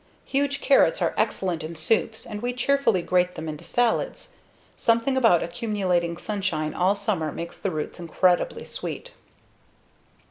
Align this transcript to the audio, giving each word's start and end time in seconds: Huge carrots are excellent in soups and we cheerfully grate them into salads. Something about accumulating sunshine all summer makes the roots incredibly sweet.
Huge 0.25 0.61
carrots 0.61 0.99
are 0.99 1.13
excellent 1.15 1.63
in 1.63 1.75
soups 1.75 2.25
and 2.25 2.41
we 2.41 2.53
cheerfully 2.53 3.03
grate 3.03 3.35
them 3.35 3.47
into 3.47 3.63
salads. 3.63 4.33
Something 4.75 5.15
about 5.15 5.43
accumulating 5.43 6.17
sunshine 6.17 6.73
all 6.73 6.95
summer 6.95 7.31
makes 7.31 7.59
the 7.59 7.69
roots 7.69 7.99
incredibly 7.99 8.65
sweet. 8.65 9.11